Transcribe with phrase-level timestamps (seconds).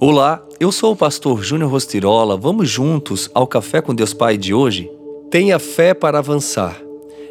[0.00, 2.36] Olá, eu sou o pastor Júnior Rostirola.
[2.36, 4.88] Vamos juntos ao Café com Deus Pai de hoje?
[5.28, 6.80] Tenha fé para avançar.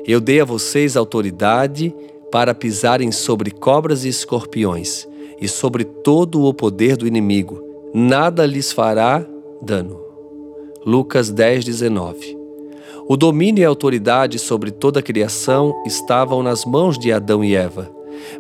[0.06, 1.96] Eu dei a vocês autoridade
[2.30, 5.08] para pisarem sobre cobras e escorpiões
[5.40, 7.64] e sobre todo o poder do inimigo.
[7.94, 9.26] Nada lhes fará
[9.62, 10.02] dano.
[10.86, 12.38] Lucas 10, 19.
[13.08, 17.56] O domínio e a autoridade sobre toda a criação estavam nas mãos de Adão e
[17.56, 17.90] Eva.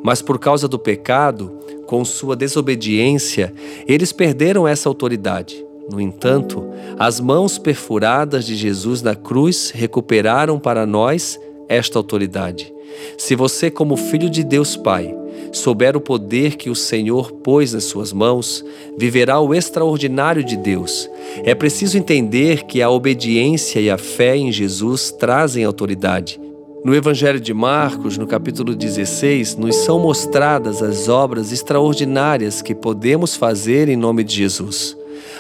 [0.04, 1.58] Mas por causa do pecado,
[1.88, 3.52] com sua desobediência,
[3.88, 5.66] eles perderam essa autoridade.
[5.90, 6.64] No entanto,
[7.00, 11.40] as mãos perfuradas de Jesus na cruz recuperaram para nós
[11.70, 12.74] esta autoridade.
[13.18, 15.16] Se você, como filho de Deus Pai,
[15.54, 18.66] souber o poder que o Senhor pôs nas suas mãos,
[18.98, 21.10] viverá o extraordinário de Deus.
[21.44, 26.40] É preciso entender que a obediência e a fé em Jesus trazem autoridade.
[26.84, 33.36] No Evangelho de Marcos, no capítulo 16, nos são mostradas as obras extraordinárias que podemos
[33.36, 34.96] fazer em nome de Jesus.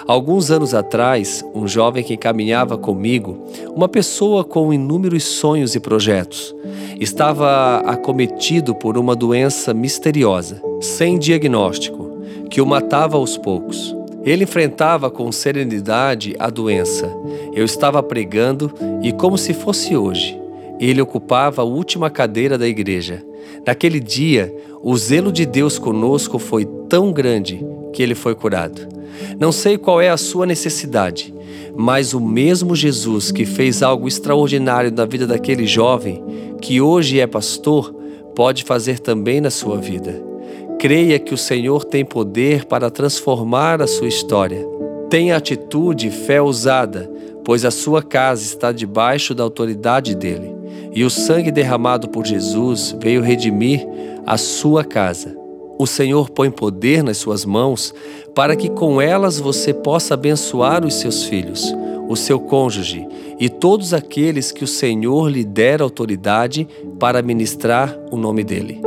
[0.07, 3.37] Alguns anos atrás, um jovem que caminhava comigo,
[3.75, 6.55] uma pessoa com inúmeros sonhos e projetos,
[6.99, 12.09] estava acometido por uma doença misteriosa, sem diagnóstico,
[12.49, 13.95] que o matava aos poucos.
[14.23, 17.09] Ele enfrentava com serenidade a doença.
[17.53, 20.37] Eu estava pregando e, como se fosse hoje,
[20.79, 23.23] ele ocupava a última cadeira da igreja.
[23.65, 28.87] Naquele dia, o zelo de Deus conosco foi tão grande que ele foi curado.
[29.39, 31.33] Não sei qual é a sua necessidade,
[31.75, 36.23] mas o mesmo Jesus que fez algo extraordinário na vida daquele jovem,
[36.61, 37.93] que hoje é pastor,
[38.35, 40.23] pode fazer também na sua vida.
[40.79, 44.63] Creia que o Senhor tem poder para transformar a sua história.
[45.09, 47.11] Tenha atitude e fé ousada,
[47.43, 50.56] pois a sua casa está debaixo da autoridade dele
[50.97, 53.87] e o sangue derramado por Jesus veio redimir
[54.25, 55.37] a sua casa.
[55.77, 57.93] O Senhor põe poder nas suas mãos
[58.33, 61.71] para que com elas você possa abençoar os seus filhos,
[62.09, 63.07] o seu cônjuge
[63.39, 66.67] e todos aqueles que o Senhor lhe der autoridade
[66.99, 68.81] para ministrar o nome dele.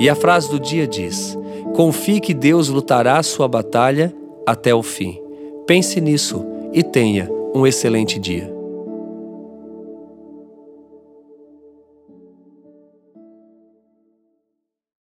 [0.00, 1.38] E a frase do dia diz:
[1.76, 4.12] Confie que Deus lutará a sua batalha
[4.44, 5.16] até o fim.
[5.64, 8.61] Pense nisso e tenha um excelente dia.